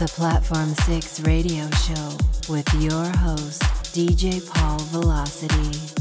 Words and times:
the 0.00 0.06
Platform 0.06 0.74
6 0.86 1.20
radio 1.20 1.68
show 1.72 2.16
with 2.48 2.66
your 2.80 3.04
host, 3.18 3.60
DJ 3.92 4.40
Paul 4.48 4.78
Velocity. 4.78 5.99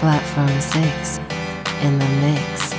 Platform 0.00 0.48
6 0.48 1.18
in 1.82 1.98
the 1.98 2.08
mix. 2.22 2.69